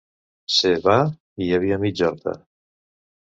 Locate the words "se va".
0.53-0.95